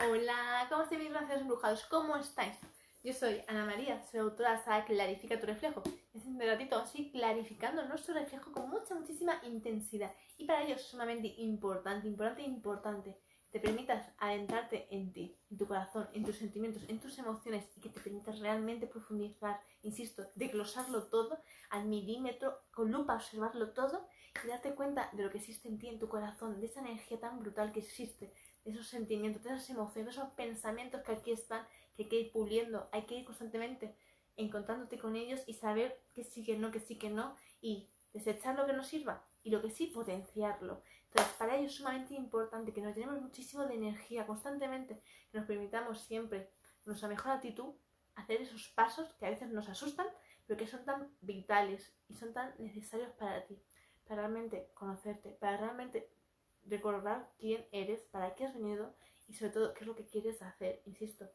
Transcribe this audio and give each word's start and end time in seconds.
Hola, 0.00 0.68
¿cómo 0.68 0.84
estáis 0.84 1.02
mis 1.02 1.10
gracias 1.10 1.40
embrujados? 1.40 1.84
¿Cómo 1.86 2.14
estáis? 2.16 2.54
Yo 3.02 3.12
soy 3.12 3.42
Ana 3.48 3.64
María, 3.64 4.00
soy 4.00 4.20
autora 4.20 4.54
de 4.54 4.70
la 4.70 4.84
Clarifica 4.84 5.40
tu 5.40 5.46
reflejo. 5.46 5.82
Es 6.14 6.24
un 6.24 6.38
ratito 6.40 6.76
así 6.76 7.10
clarificando 7.10 7.84
nuestro 7.84 8.14
reflejo 8.14 8.52
con 8.52 8.70
mucha, 8.70 8.94
muchísima 8.94 9.40
intensidad. 9.42 10.14
Y 10.36 10.46
para 10.46 10.62
ello 10.62 10.76
es 10.76 10.82
sumamente 10.82 11.34
importante, 11.38 12.06
importante, 12.06 12.42
importante 12.42 13.18
te 13.50 13.60
permitas 13.60 14.06
adentrarte 14.18 14.88
en 14.90 15.12
ti, 15.12 15.38
en 15.50 15.56
tu 15.56 15.66
corazón, 15.66 16.08
en 16.12 16.24
tus 16.24 16.36
sentimientos, 16.36 16.84
en 16.88 17.00
tus 17.00 17.18
emociones 17.18 17.66
y 17.76 17.80
que 17.80 17.88
te 17.88 18.00
permitas 18.00 18.40
realmente 18.40 18.86
profundizar, 18.86 19.60
insisto, 19.82 20.30
desglosarlo 20.34 21.04
todo 21.04 21.38
al 21.70 21.86
milímetro, 21.86 22.58
con 22.70 22.92
lupa 22.92 23.14
observarlo 23.14 23.72
todo 23.72 24.06
y 24.44 24.48
darte 24.48 24.74
cuenta 24.74 25.10
de 25.14 25.22
lo 25.22 25.30
que 25.30 25.38
existe 25.38 25.68
en 25.68 25.78
ti, 25.78 25.88
en 25.88 25.98
tu 25.98 26.08
corazón, 26.08 26.60
de 26.60 26.66
esa 26.66 26.80
energía 26.80 27.18
tan 27.18 27.40
brutal 27.40 27.72
que 27.72 27.80
existe, 27.80 28.34
esos 28.72 28.88
sentimientos, 28.88 29.42
de 29.42 29.50
esas 29.50 29.70
emociones, 29.70 30.14
esos 30.14 30.30
pensamientos 30.30 31.02
que 31.02 31.12
aquí 31.12 31.32
están, 31.32 31.66
que 31.96 32.04
hay 32.04 32.08
que 32.08 32.20
ir 32.20 32.32
puliendo, 32.32 32.88
hay 32.92 33.02
que 33.02 33.16
ir 33.16 33.24
constantemente 33.24 33.96
encontrándote 34.36 34.98
con 34.98 35.16
ellos 35.16 35.42
y 35.46 35.54
saber 35.54 36.00
que 36.14 36.24
sí, 36.24 36.44
que 36.44 36.56
no, 36.56 36.70
que 36.70 36.80
sí, 36.80 36.96
que 36.96 37.10
no 37.10 37.36
y 37.60 37.90
desechar 38.12 38.56
lo 38.56 38.66
que 38.66 38.72
no 38.72 38.84
sirva 38.84 39.24
y 39.42 39.50
lo 39.50 39.60
que 39.60 39.70
sí, 39.70 39.88
potenciarlo. 39.88 40.82
Entonces, 41.08 41.34
para 41.36 41.56
ello 41.56 41.66
es 41.66 41.74
sumamente 41.74 42.14
importante 42.14 42.72
que 42.72 42.80
nos 42.80 42.94
llenemos 42.94 43.20
muchísimo 43.20 43.66
de 43.66 43.74
energía 43.74 44.26
constantemente, 44.26 45.02
que 45.30 45.38
nos 45.38 45.46
permitamos 45.46 46.00
siempre, 46.00 46.50
nuestra 46.84 47.08
mejor 47.08 47.32
actitud, 47.32 47.74
hacer 48.14 48.40
esos 48.40 48.68
pasos 48.68 49.12
que 49.14 49.26
a 49.26 49.30
veces 49.30 49.50
nos 49.50 49.68
asustan, 49.68 50.06
pero 50.46 50.58
que 50.58 50.66
son 50.66 50.84
tan 50.84 51.10
vitales 51.20 51.94
y 52.08 52.14
son 52.14 52.32
tan 52.32 52.54
necesarios 52.58 53.10
para 53.12 53.44
ti, 53.46 53.60
para 54.04 54.22
realmente 54.22 54.70
conocerte, 54.74 55.30
para 55.40 55.56
realmente 55.56 56.10
recordar 56.68 57.30
quién 57.38 57.66
eres, 57.72 58.02
para 58.02 58.34
qué 58.34 58.44
has 58.44 58.54
venido 58.54 58.94
y 59.26 59.34
sobre 59.34 59.52
todo 59.52 59.74
qué 59.74 59.80
es 59.80 59.86
lo 59.86 59.96
que 59.96 60.06
quieres 60.06 60.42
hacer, 60.42 60.82
insisto, 60.86 61.28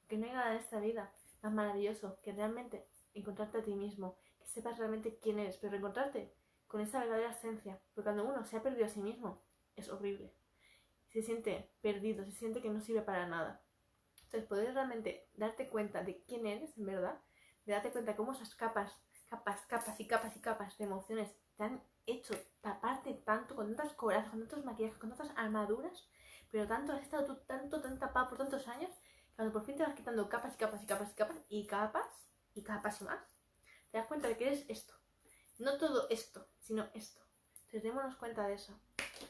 porque 0.00 0.18
no 0.18 0.26
hay 0.26 0.32
nada 0.32 0.52
en 0.52 0.58
esta 0.58 0.80
vida 0.80 1.12
más 1.42 1.52
maravilloso 1.52 2.18
que 2.22 2.32
realmente 2.32 2.86
encontrarte 3.14 3.58
a 3.58 3.64
ti 3.64 3.74
mismo, 3.74 4.16
que 4.38 4.46
sepas 4.46 4.78
realmente 4.78 5.18
quién 5.20 5.38
eres, 5.38 5.56
pero 5.58 5.76
encontrarte 5.76 6.32
con 6.66 6.80
esa 6.80 7.00
verdadera 7.00 7.32
esencia. 7.32 7.80
Porque 7.94 8.06
cuando 8.06 8.24
uno 8.24 8.44
se 8.44 8.56
ha 8.56 8.62
perdido 8.62 8.86
a 8.86 8.88
sí 8.88 9.00
mismo, 9.00 9.42
es 9.76 9.88
horrible. 9.88 10.32
Se 11.08 11.22
siente 11.22 11.70
perdido, 11.80 12.24
se 12.24 12.32
siente 12.32 12.62
que 12.62 12.70
no 12.70 12.80
sirve 12.80 13.02
para 13.02 13.26
nada. 13.26 13.62
Entonces, 14.24 14.48
poder 14.48 14.74
realmente 14.74 15.28
darte 15.34 15.68
cuenta 15.68 16.04
de 16.04 16.22
quién 16.22 16.46
eres, 16.46 16.76
en 16.78 16.86
verdad, 16.86 17.20
de 17.64 17.72
darte 17.72 17.90
cuenta 17.90 18.14
cómo 18.14 18.32
esas 18.32 18.54
capas, 18.54 18.96
capas, 19.28 19.66
capas 19.66 19.98
y 19.98 20.06
capas 20.06 20.36
y 20.36 20.40
capas 20.40 20.78
de 20.78 20.84
emociones 20.84 21.34
te 21.56 21.64
han 21.64 21.82
hecho 22.12 22.34
taparte 22.60 23.14
tanto, 23.14 23.54
con 23.56 23.74
tantas 23.74 23.94
corazas, 23.94 24.30
con 24.30 24.40
tantos 24.40 24.64
maquillajes, 24.64 24.98
con 24.98 25.10
tantas 25.10 25.36
armaduras, 25.36 26.08
pero 26.50 26.66
tanto 26.66 26.92
has 26.92 27.02
estado 27.02 27.24
tú 27.26 27.36
tanto, 27.46 27.80
tan 27.80 27.98
tapado 27.98 28.28
por 28.28 28.38
tantos 28.38 28.66
años, 28.68 28.90
cuando 29.36 29.52
por 29.52 29.64
fin 29.64 29.76
te 29.76 29.82
vas 29.82 29.94
quitando 29.94 30.28
capas 30.28 30.54
y 30.54 30.58
capas 30.58 30.82
y 30.82 30.86
capas 30.86 31.10
y 31.10 31.14
capas 31.14 31.36
y 31.48 31.66
capas 31.66 32.06
y 32.54 32.62
capas 32.62 33.00
y 33.00 33.04
más, 33.04 33.20
te 33.90 33.98
das 33.98 34.06
cuenta 34.06 34.28
de 34.28 34.36
que 34.36 34.46
eres 34.46 34.64
esto. 34.68 34.94
No 35.58 35.78
todo 35.78 36.08
esto, 36.08 36.48
sino 36.58 36.88
esto. 36.94 37.20
Entonces 37.56 37.82
démonos 37.82 38.16
cuenta 38.16 38.46
de 38.46 38.54
eso. 38.54 38.78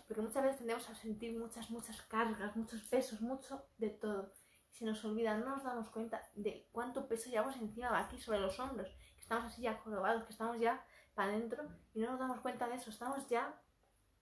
Porque 0.06 0.22
muchas 0.22 0.42
veces 0.42 0.58
tendemos 0.58 0.88
a 0.88 0.94
sentir 0.94 1.36
muchas, 1.36 1.70
muchas 1.70 2.00
cargas, 2.02 2.56
muchos 2.56 2.82
pesos, 2.82 3.20
mucho 3.20 3.66
de 3.78 3.90
todo. 3.90 4.32
Y 4.72 4.76
se 4.76 4.84
nos 4.84 5.04
olvida, 5.04 5.36
no 5.36 5.50
nos 5.50 5.64
damos 5.64 5.88
cuenta 5.90 6.22
de 6.34 6.68
cuánto 6.72 7.06
peso 7.08 7.28
llevamos 7.28 7.56
encima 7.56 7.98
aquí 7.98 8.18
sobre 8.18 8.40
los 8.40 8.58
hombros. 8.58 8.88
Que 9.14 9.20
estamos 9.20 9.44
así 9.44 9.62
ya 9.62 9.74
jorobados, 9.74 10.24
que 10.24 10.32
estamos 10.32 10.58
ya 10.58 10.84
para 11.14 11.32
adentro 11.32 11.64
y 11.94 12.00
no 12.00 12.10
nos 12.10 12.20
damos 12.20 12.40
cuenta 12.40 12.68
de 12.68 12.76
eso. 12.76 12.90
Estamos 12.90 13.28
ya 13.28 13.54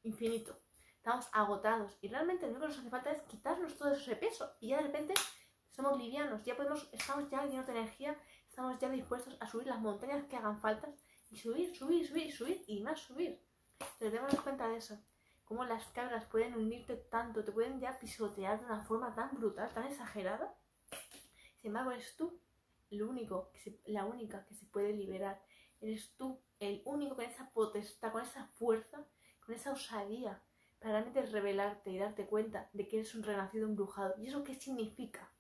infinito. 0.03 0.59
Estamos 0.97 1.29
agotados. 1.33 1.97
Y 2.01 2.09
realmente 2.09 2.47
lo 2.47 2.53
único 2.53 2.67
que 2.67 2.69
nos 2.69 2.79
hace 2.79 2.91
falta 2.91 3.13
es 3.13 3.23
quitarnos 3.23 3.77
todo 3.77 3.93
ese 3.93 4.17
peso. 4.17 4.53
Y 4.61 4.69
ya 4.69 4.79
de 4.79 4.85
repente 4.85 5.15
somos 5.71 5.99
livianos. 5.99 6.45
Ya 6.45 6.57
podemos, 6.57 6.89
estamos 6.93 7.31
ya 7.31 7.47
llenos 7.47 7.67
de 7.67 7.73
energía. 7.73 8.17
Estamos 8.49 8.79
ya 8.79 8.89
dispuestos 8.89 9.37
a 9.41 9.47
subir 9.47 9.69
las 9.69 9.81
montañas 9.81 10.25
que 10.27 10.37
hagan 10.37 10.61
falta 10.61 10.89
y 11.31 11.37
subir, 11.37 11.77
subir, 11.77 12.07
subir, 12.07 12.33
subir 12.33 12.65
y 12.67 12.83
más 12.83 13.01
subir. 13.01 13.41
Pero 13.99 14.11
démonos 14.11 14.41
cuenta 14.41 14.69
de 14.69 14.77
eso. 14.77 14.99
Cómo 15.45 15.65
las 15.65 15.87
cargas 15.87 16.27
pueden 16.27 16.55
unirte 16.55 16.97
tanto, 16.97 17.43
te 17.43 17.53
pueden 17.53 17.81
ya 17.81 17.99
pisotear 17.99 18.61
de 18.61 18.67
una 18.67 18.83
forma 18.83 19.15
tan 19.15 19.31
brutal, 19.35 19.73
tan 19.73 19.87
exagerada. 19.87 20.55
Sin 21.57 21.69
embargo, 21.69 21.93
eres 21.93 22.17
tú 22.17 22.39
el 22.91 23.03
único, 23.03 23.51
la 23.87 24.05
única 24.05 24.45
que 24.45 24.55
se 24.55 24.67
puede 24.67 24.93
liberar. 24.93 25.41
Eres 25.81 26.15
tú 26.17 26.41
el 26.59 26.83
único 26.85 27.17
con 27.17 27.25
esa 27.25 27.51
potestad, 27.51 28.13
con 28.13 28.23
esa 28.23 28.47
fuerza, 28.59 29.07
con 29.41 29.55
esa 29.55 29.73
osadía 29.73 30.43
para 30.79 30.93
realmente 30.93 31.23
revelarte 31.23 31.91
y 31.91 31.99
darte 31.99 32.27
cuenta 32.27 32.69
de 32.73 32.87
que 32.87 32.99
eres 32.99 33.15
un 33.15 33.23
renacido 33.23 33.67
embrujado. 33.67 34.15
¿Y 34.19 34.29
eso 34.29 34.45
qué 34.45 34.55
significa? 34.55 35.31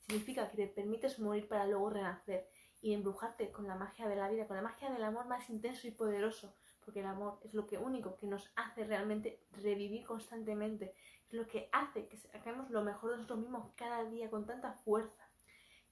Significa 0.00 0.50
que 0.50 0.56
te 0.56 0.66
permites 0.66 1.18
morir 1.18 1.46
para 1.48 1.66
luego 1.66 1.90
renacer 1.90 2.48
y 2.80 2.94
embrujarte 2.94 3.50
con 3.50 3.66
la 3.66 3.74
magia 3.74 4.08
de 4.08 4.16
la 4.16 4.28
vida, 4.28 4.46
con 4.46 4.56
la 4.56 4.62
magia 4.62 4.90
del 4.90 5.04
amor 5.04 5.26
más 5.26 5.48
intenso 5.50 5.86
y 5.86 5.90
poderoso, 5.90 6.54
porque 6.84 7.00
el 7.00 7.06
amor 7.06 7.38
es 7.44 7.54
lo 7.54 7.66
que 7.66 7.78
único 7.78 8.16
que 8.16 8.26
nos 8.26 8.50
hace 8.56 8.84
realmente 8.84 9.44
revivir 9.50 10.06
constantemente, 10.06 10.94
es 11.28 11.34
lo 11.34 11.46
que 11.46 11.68
hace 11.72 12.08
que 12.08 12.16
saquemos 12.16 12.70
lo 12.70 12.82
mejor 12.82 13.10
de 13.10 13.16
nosotros 13.16 13.40
mismos 13.40 13.72
cada 13.76 14.04
día 14.04 14.30
con 14.30 14.46
tanta 14.46 14.72
fuerza. 14.72 15.28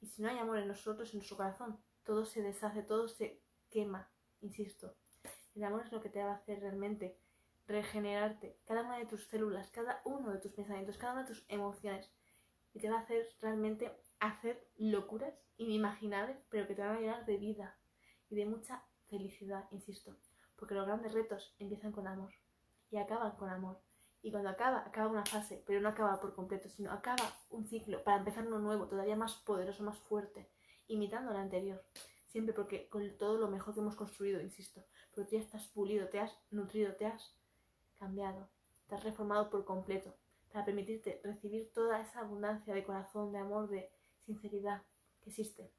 Y 0.01 0.07
si 0.07 0.23
no 0.23 0.29
hay 0.29 0.39
amor 0.39 0.59
en 0.59 0.69
nosotros, 0.69 1.13
en 1.13 1.19
nuestro 1.19 1.37
corazón, 1.37 1.79
todo 2.05 2.25
se 2.25 2.43
deshace, 2.43 2.83
todo 2.83 3.09
se 3.09 3.43
quema, 3.77 4.09
insisto. 4.41 4.95
El 5.55 5.63
amor 5.65 5.83
es 5.85 5.93
lo 5.93 6.01
que 6.01 6.09
te 6.09 6.25
va 6.25 6.31
a 6.31 6.37
hacer 6.37 6.61
realmente 6.61 7.19
regenerarte 7.67 8.59
cada 8.65 8.85
una 8.85 8.97
de 8.97 9.05
tus 9.05 9.29
células, 9.29 9.71
cada 9.71 10.01
uno 10.07 10.33
de 10.33 10.39
tus 10.39 10.53
pensamientos, 10.53 10.97
cada 10.97 11.13
una 11.13 11.25
de 11.25 11.29
tus 11.29 11.45
emociones. 11.49 12.11
Y 12.73 12.81
te 12.81 12.89
va 12.89 12.97
a 12.97 13.03
hacer 13.03 13.29
realmente 13.43 13.93
hacer 14.19 14.67
locuras 14.79 15.35
inimaginables, 15.59 16.39
pero 16.49 16.67
que 16.67 16.75
te 16.75 16.81
van 16.81 16.97
a 16.97 17.01
llenar 17.01 17.27
de 17.27 17.37
vida 17.37 17.77
y 18.31 18.37
de 18.37 18.47
mucha 18.47 18.83
felicidad, 19.11 19.69
insisto. 19.71 20.17
Porque 20.57 20.75
los 20.75 20.87
grandes 20.87 21.13
retos 21.13 21.55
empiezan 21.59 21.93
con 21.93 22.07
amor 22.09 22.33
y 22.91 22.97
acaban 22.97 23.37
con 23.37 23.51
amor. 23.51 23.79
Y 24.23 24.31
cuando 24.31 24.49
acaba, 24.49 24.87
acaba 24.87 25.11
una 25.11 25.27
fase, 25.27 25.63
pero 25.67 25.83
no 25.83 25.91
acaba 25.91 26.19
por 26.19 26.35
completo, 26.35 26.71
sino 26.71 26.93
acaba 26.93 27.31
un 27.51 27.67
ciclo 27.67 28.03
para 28.05 28.17
empezar 28.17 28.47
uno 28.47 28.59
nuevo, 28.59 28.89
todavía 28.89 29.17
más 29.17 29.35
poderoso, 29.35 29.85
más 29.85 29.99
fuerte, 29.99 30.49
imitando 30.87 31.33
al 31.33 31.37
anterior. 31.37 31.85
Siempre 32.27 32.55
porque 32.55 32.89
con 32.89 33.17
todo 33.17 33.39
lo 33.39 33.49
mejor 33.49 33.75
que 33.75 33.81
hemos 33.81 33.97
construido, 33.97 34.41
insisto, 34.41 34.85
pero 35.15 35.27
tú 35.27 35.37
ya 35.37 35.41
estás 35.41 35.69
pulido, 35.69 36.09
te 36.09 36.21
has 36.21 36.37
nutrido, 36.51 36.95
te 36.95 37.07
has 37.07 37.35
cambiado, 37.99 38.49
te 38.89 38.95
has 38.95 39.05
reformado 39.05 39.49
por 39.49 39.65
completo, 39.65 40.15
para 40.53 40.65
permitirte 40.65 41.21
recibir 41.23 41.73
toda 41.73 42.01
esa 42.01 42.21
abundancia 42.21 42.75
de 42.75 42.85
corazón, 42.85 43.33
de 43.33 43.39
amor, 43.39 43.69
de 43.69 43.91
sinceridad 44.25 44.83
que 45.23 45.31
existe. 45.31 45.71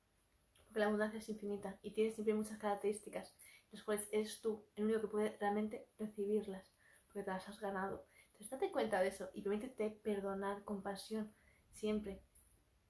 Porque 0.65 0.79
la 0.79 0.87
abundancia 0.87 1.19
es 1.19 1.29
infinita 1.29 1.79
y 1.81 1.91
tiene 1.91 2.11
siempre 2.11 2.33
muchas 2.33 2.57
características, 2.57 3.35
las 3.71 3.83
cuales 3.83 4.07
eres 4.11 4.41
tú 4.41 4.65
el 4.75 4.85
único 4.85 5.01
que 5.01 5.07
puede 5.07 5.37
realmente 5.39 5.87
recibirlas, 5.97 6.71
porque 7.07 7.23
te 7.23 7.31
las 7.31 7.47
has 7.47 7.59
ganado. 7.59 8.05
Entonces 8.27 8.49
date 8.49 8.71
cuenta 8.71 8.99
de 9.01 9.07
eso 9.07 9.29
y 9.33 9.41
permítete 9.41 9.89
perdonar 9.89 10.63
con 10.63 10.81
pasión 10.81 11.33
siempre. 11.71 12.21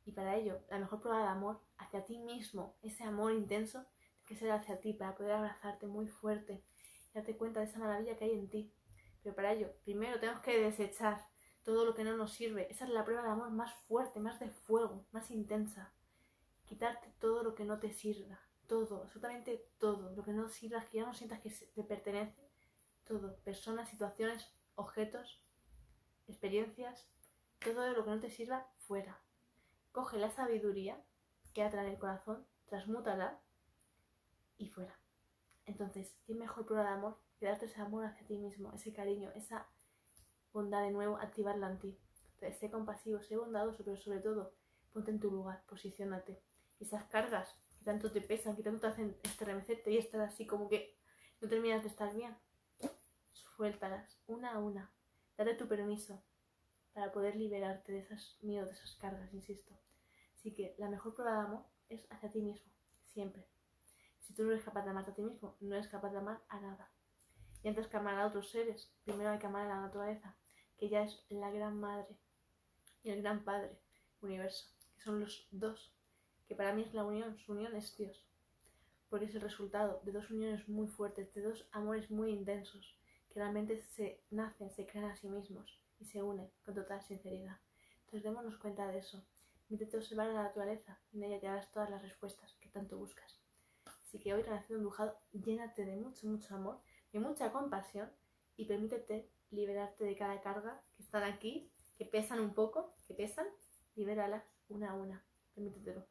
Y 0.07 0.13
para 0.13 0.37
ello, 0.37 0.61
la 0.69 0.79
mejor 0.79 1.01
prueba 1.01 1.19
de 1.19 1.27
amor 1.27 1.59
hacia 1.77 2.05
ti 2.05 2.17
mismo, 2.17 2.77
ese 2.81 3.03
amor 3.03 3.33
intenso, 3.33 3.85
que 4.25 4.37
ser 4.37 4.51
hacia 4.51 4.79
ti 4.79 4.93
para 4.93 5.13
poder 5.15 5.33
abrazarte 5.33 5.85
muy 5.85 6.07
fuerte 6.07 6.63
y 7.11 7.13
darte 7.13 7.35
cuenta 7.35 7.59
de 7.59 7.65
esa 7.65 7.79
maravilla 7.79 8.15
que 8.15 8.23
hay 8.23 8.31
en 8.31 8.49
ti. 8.49 8.73
Pero 9.21 9.35
para 9.35 9.51
ello, 9.51 9.69
primero 9.83 10.17
tenemos 10.17 10.41
que 10.41 10.57
desechar 10.61 11.27
todo 11.63 11.83
lo 11.83 11.93
que 11.93 12.05
no 12.05 12.15
nos 12.15 12.31
sirve. 12.31 12.71
Esa 12.71 12.85
es 12.85 12.91
la 12.91 13.03
prueba 13.03 13.21
de 13.21 13.31
amor 13.31 13.49
más 13.49 13.73
fuerte, 13.85 14.21
más 14.21 14.39
de 14.39 14.49
fuego, 14.49 15.05
más 15.11 15.29
intensa. 15.29 15.93
Quitarte 16.63 17.13
todo 17.19 17.43
lo 17.43 17.53
que 17.53 17.65
no 17.65 17.77
te 17.77 17.91
sirva. 17.91 18.39
Todo, 18.65 19.03
absolutamente 19.03 19.67
todo. 19.77 20.15
Lo 20.15 20.23
que 20.23 20.31
no 20.31 20.47
sirva, 20.47 20.85
que 20.85 20.99
ya 20.99 21.05
no 21.05 21.13
sientas 21.13 21.41
que 21.41 21.49
te 21.49 21.83
pertenece. 21.83 22.49
Todo. 23.05 23.35
Personas, 23.43 23.89
situaciones, 23.89 24.55
objetos, 24.75 25.43
experiencias. 26.29 27.09
Todo 27.59 27.91
lo 27.91 28.05
que 28.05 28.11
no 28.11 28.19
te 28.21 28.29
sirva, 28.29 28.71
fuera. 28.77 29.19
Coge 29.97 30.19
la 30.19 30.29
sabiduría 30.29 31.03
que 31.55 31.63
atrae 31.63 31.89
el 31.89 31.97
corazón, 31.97 32.45
transmútala 32.67 33.41
y 34.55 34.69
fuera. 34.69 34.95
Entonces, 35.65 36.15
¿qué 36.27 36.35
mejor 36.35 36.67
prueba 36.67 36.83
de 36.83 36.91
amor 36.91 37.17
que 37.39 37.47
darte 37.47 37.65
ese 37.65 37.81
amor 37.81 38.05
hacia 38.05 38.27
ti 38.27 38.37
mismo, 38.37 38.71
ese 38.73 38.93
cariño, 38.93 39.31
esa 39.31 39.67
bondad 40.53 40.83
de 40.83 40.91
nuevo, 40.91 41.17
activarla 41.17 41.71
en 41.71 41.79
ti. 41.79 41.99
Entonces, 42.35 42.59
sé 42.59 42.69
compasivo, 42.69 43.23
sé 43.23 43.37
bondadoso, 43.37 43.83
pero 43.83 43.97
sobre 43.97 44.19
todo, 44.19 44.53
ponte 44.93 45.09
en 45.09 45.19
tu 45.19 45.31
lugar, 45.31 45.63
posicionate. 45.65 46.43
esas 46.79 47.05
cargas 47.05 47.59
que 47.79 47.83
tanto 47.83 48.11
te 48.11 48.21
pesan, 48.21 48.55
que 48.55 48.61
tanto 48.61 48.81
te 48.81 48.87
hacen 48.89 49.17
estremecerte 49.23 49.89
y 49.89 49.97
estar 49.97 50.21
así 50.21 50.45
como 50.45 50.69
que 50.69 50.95
no 51.41 51.49
terminas 51.49 51.81
de 51.81 51.89
estar 51.89 52.13
bien, 52.13 52.37
suéltalas 53.31 54.21
una 54.27 54.53
a 54.53 54.59
una. 54.59 54.91
Date 55.35 55.55
tu 55.55 55.67
permiso 55.67 56.23
para 56.93 57.11
poder 57.11 57.35
liberarte 57.35 57.93
de 57.93 57.99
esos 58.01 58.37
miedos, 58.43 58.69
de 58.69 58.75
esas 58.75 58.95
cargas, 58.97 59.33
insisto. 59.33 59.86
Así 60.47 60.55
que 60.55 60.75
la 60.77 60.87
mejor 60.87 61.13
prueba 61.13 61.33
de 61.33 61.45
amor 61.45 61.65
es 61.89 62.07
hacia 62.09 62.31
ti 62.31 62.39
mismo, 62.39 62.71
siempre. 63.03 63.45
Si 64.21 64.33
tú 64.33 64.45
no 64.45 64.51
eres 64.51 64.63
capaz 64.63 64.85
de 64.85 64.91
amarte 64.91 65.11
a 65.11 65.13
ti 65.13 65.21
mismo, 65.21 65.57
no 65.59 65.75
eres 65.75 65.89
capaz 65.89 66.09
de 66.11 66.19
amar 66.19 66.41
a 66.47 66.57
nada. 66.61 66.89
Y 67.63 67.67
antes 67.67 67.87
que 67.87 67.97
amar 67.97 68.17
a 68.17 68.27
otros 68.27 68.49
seres, 68.49 68.89
primero 69.03 69.29
hay 69.29 69.39
que 69.39 69.47
amar 69.47 69.65
a 69.65 69.75
la 69.75 69.81
naturaleza, 69.81 70.37
que 70.77 70.87
ya 70.87 71.03
es 71.03 71.25
la 71.27 71.51
gran 71.51 71.81
madre 71.81 72.17
y 73.03 73.09
el 73.09 73.21
gran 73.21 73.43
padre 73.43 73.77
universo, 74.21 74.73
que 74.95 75.03
son 75.03 75.19
los 75.19 75.49
dos, 75.51 75.93
que 76.47 76.55
para 76.55 76.71
mí 76.71 76.83
es 76.83 76.93
la 76.93 77.03
unión, 77.03 77.37
su 77.39 77.51
unión 77.51 77.75
es 77.75 77.97
Dios, 77.97 78.25
porque 79.09 79.25
es 79.25 79.35
el 79.35 79.41
resultado 79.41 79.99
de 80.05 80.13
dos 80.13 80.31
uniones 80.31 80.69
muy 80.69 80.87
fuertes, 80.87 81.33
de 81.33 81.41
dos 81.41 81.67
amores 81.73 82.09
muy 82.09 82.31
intensos, 82.31 82.97
que 83.27 83.41
realmente 83.41 83.81
se 83.81 84.23
nacen, 84.29 84.71
se 84.71 84.87
crean 84.87 85.11
a 85.11 85.15
sí 85.17 85.27
mismos 85.27 85.77
y 85.99 86.05
se 86.05 86.23
unen 86.23 86.49
con 86.63 86.73
total 86.73 87.01
sinceridad. 87.01 87.57
Entonces 88.05 88.23
démonos 88.23 88.57
cuenta 88.57 88.87
de 88.87 88.99
eso. 88.99 89.21
Métete 89.69 89.97
a 89.97 89.99
observar 89.99 90.27
la 90.27 90.43
naturaleza 90.43 90.97
en 91.11 91.23
ella 91.23 91.41
te 91.41 91.47
darás 91.47 91.69
todas 91.71 91.89
las 91.89 92.01
respuestas 92.01 92.55
que 92.61 92.69
tanto 92.69 92.97
buscas. 92.97 93.41
Así 94.01 94.17
que 94.17 94.33
hoy, 94.33 94.41
Relación 94.41 94.77
Embrujado, 94.77 95.19
llénate 95.33 95.83
de 95.83 95.97
mucho, 95.97 96.25
mucho 96.27 96.55
amor, 96.55 96.79
de 97.11 97.19
mucha 97.19 97.51
compasión 97.51 98.09
y 98.55 98.65
permítete 98.65 99.29
liberarte 99.51 100.05
de 100.05 100.15
cada 100.15 100.39
carga 100.39 100.81
que 100.95 101.03
están 101.03 101.23
aquí, 101.23 101.69
que 101.97 102.05
pesan 102.05 102.39
un 102.39 102.53
poco, 102.53 102.95
que 103.05 103.13
pesan, 103.13 103.45
libéralas 103.95 104.45
una 104.69 104.91
a 104.91 104.93
una. 104.93 105.25
Permítetelo. 105.53 106.07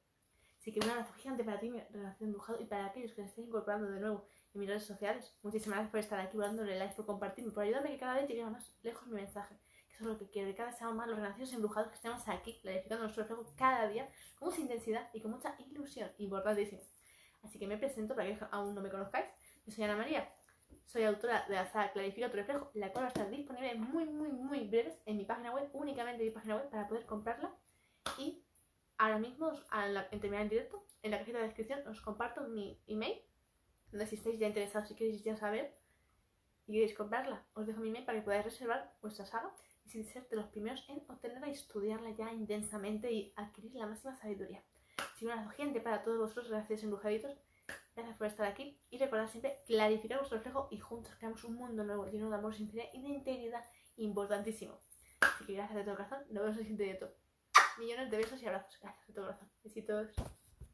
Así 0.58 0.72
que 0.72 0.80
un 0.80 0.90
abrazo 0.90 1.14
gigante 1.14 1.42
para 1.42 1.58
ti, 1.58 1.70
relación 1.70 2.28
Embrujado, 2.28 2.60
y 2.60 2.66
para 2.66 2.86
aquellos 2.86 3.12
que 3.12 3.22
se 3.22 3.28
estén 3.28 3.46
incorporando 3.46 3.88
de 3.88 4.00
nuevo 4.00 4.26
en 4.52 4.60
mis 4.60 4.68
redes 4.68 4.84
sociales. 4.84 5.34
Muchísimas 5.42 5.76
gracias 5.76 5.90
por 5.92 6.00
estar 6.00 6.20
aquí, 6.20 6.36
dándole 6.36 6.78
like, 6.78 6.94
por 6.94 7.06
compartirme, 7.06 7.52
por 7.52 7.62
ayudarme 7.62 7.92
que 7.92 7.98
cada 7.98 8.16
vez 8.16 8.28
llegue 8.28 8.44
más 8.44 8.76
lejos 8.82 9.06
mi 9.06 9.14
mensaje 9.14 9.58
eso 9.96 10.04
es 10.04 10.10
lo 10.10 10.19
que 10.19 10.28
quiero, 10.28 10.50
que 10.50 10.56
cada 10.56 10.72
seamos 10.72 10.94
más 10.94 11.08
los 11.08 11.16
renacidos 11.16 11.54
embrujados 11.54 11.88
que 11.88 11.94
estemos 11.94 12.28
aquí, 12.28 12.58
clarificando 12.60 13.04
nuestro 13.04 13.22
reflejo 13.22 13.50
cada 13.56 13.88
día 13.88 14.06
con 14.38 14.50
mucha 14.50 14.60
intensidad 14.60 15.08
y 15.14 15.22
con 15.22 15.31
mucha 15.31 15.56
ilusión, 15.58 16.10
importantísimo. 16.19 16.82
Así 17.43 17.58
que 17.58 17.66
me 17.66 17.78
presento 17.78 18.14
para 18.14 18.28
que 18.28 18.44
aún 18.50 18.75
no 18.75 18.82
me 18.82 18.90
conozcáis. 18.90 19.25
Yo 19.64 19.72
soy 19.72 19.84
Ana 19.84 19.96
María, 19.96 20.31
soy 20.84 21.04
autora 21.04 21.46
de 21.48 21.54
la 21.54 21.66
saga 21.66 21.93
Clarifica 21.93 22.28
tu 22.31 22.37
reflejo, 22.37 22.70
la 22.75 22.93
cual 22.93 23.04
va 23.04 23.06
a 23.06 23.08
estar 23.08 23.31
disponible 23.31 23.75
muy, 23.76 24.04
muy, 24.04 24.28
muy 24.28 24.69
breves 24.69 25.00
en 25.06 25.16
mi 25.16 25.25
página 25.25 25.50
web, 25.50 25.70
únicamente 25.72 26.22
en 26.22 26.28
mi 26.28 26.34
página 26.34 26.56
web, 26.56 26.69
para 26.69 26.87
poder 26.87 27.06
comprarla. 27.06 27.54
Y 28.19 28.44
ahora 28.99 29.19
mismo, 29.19 29.50
en 29.72 30.20
terminar 30.20 30.42
el 30.42 30.50
directo, 30.50 30.84
en 31.02 31.12
la 31.12 31.19
cajita 31.20 31.38
de 31.38 31.44
descripción 31.44 31.88
os 31.88 32.02
comparto 32.02 32.42
mi 32.49 32.78
email, 32.87 33.22
donde 33.90 34.06
si 34.06 34.16
estáis 34.16 34.38
ya 34.38 34.46
interesados, 34.46 34.88
si 34.88 34.94
queréis 34.94 35.25
ya 35.25 35.37
saber 35.37 35.75
y 36.66 36.75
queréis 36.75 36.94
comprarla, 36.94 37.46
os 37.54 37.66
dejo 37.66 37.81
mi 37.81 37.88
email 37.88 38.04
para 38.04 38.19
que 38.19 38.25
podáis 38.25 38.44
reservar 38.44 38.92
vuestra 39.00 39.25
saga 39.25 39.50
sin 39.86 40.04
ser 40.04 40.28
de 40.28 40.36
los 40.36 40.46
primeros 40.46 40.84
en 40.88 41.02
obtenerla 41.08 41.48
y 41.48 41.52
estudiarla 41.52 42.10
ya 42.10 42.32
intensamente 42.32 43.10
y 43.12 43.32
adquirir 43.36 43.74
la 43.74 43.86
máxima 43.86 44.14
sabiduría. 44.16 44.62
Sin 45.16 45.28
un 45.28 45.32
abrazo 45.32 45.50
gigante 45.50 45.80
para 45.80 46.02
todos 46.02 46.18
vosotros, 46.18 46.48
gracias 46.48 46.82
embrujaditos, 46.82 47.36
gracias 47.94 48.16
por 48.16 48.26
estar 48.26 48.46
aquí 48.46 48.80
y 48.90 48.98
recordad 48.98 49.28
siempre 49.28 49.62
clarificar 49.66 50.18
vuestro 50.18 50.38
reflejo 50.38 50.68
y 50.70 50.78
juntos 50.78 51.14
creamos 51.16 51.44
un 51.44 51.54
mundo 51.54 51.84
nuevo 51.84 52.06
lleno 52.06 52.30
de 52.30 52.36
amor, 52.36 52.54
sinceridad 52.54 52.88
y 52.92 53.02
de 53.02 53.08
integridad 53.08 53.64
importantísimo. 53.96 54.80
Así 55.20 55.46
que 55.46 55.54
gracias 55.54 55.76
de 55.76 55.84
todo 55.84 55.96
corazón, 55.96 56.20
nos 56.30 56.42
vemos 56.42 56.56
en 56.56 56.58
el 56.58 56.66
siguiente 56.66 56.84
directo. 56.84 57.14
Millones 57.78 58.10
de 58.10 58.16
besos 58.16 58.42
y 58.42 58.46
abrazos, 58.46 58.78
gracias 58.80 59.06
de 59.06 59.14
todo 59.14 59.26
corazón. 59.26 59.50
Besitos. 59.62 60.35